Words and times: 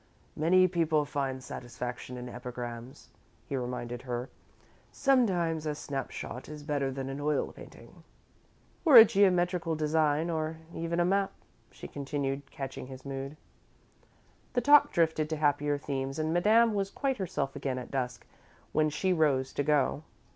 "Many 0.35 0.67
people 0.67 1.05
find 1.05 1.43
satisfaction 1.43 2.17
in 2.17 2.27
epigrams," 2.27 3.09
he 3.45 3.55
reminded 3.55 4.01
her. 4.01 4.31
"Sometimes 4.91 5.67
a 5.67 5.75
snap 5.75 6.09
shot 6.09 6.49
is 6.49 6.63
better 6.63 6.89
than 6.89 7.07
an 7.07 7.19
oil 7.19 7.51
painting." 7.51 8.03
"Or 8.83 8.95
a 8.95 9.05
geometrical 9.05 9.75
design, 9.75 10.27
or 10.31 10.57
even 10.73 10.99
a 10.99 11.05
map," 11.05 11.33
she 11.69 11.87
continued, 11.87 12.49
catching 12.49 12.87
his 12.87 13.05
mood. 13.05 13.37
The 14.53 14.61
talk 14.61 14.91
drifted 14.91 15.29
to 15.29 15.35
happier 15.37 15.77
themes 15.77 16.17
and 16.17 16.33
Madame 16.33 16.73
was 16.73 16.89
quite 16.89 17.17
herself 17.17 17.55
again 17.55 17.77
at 17.77 17.91
dusk, 17.91 18.25
when 18.71 18.89
she 18.89 19.13
rose 19.13 19.53
to 19.53 19.61
go. 19.61 20.01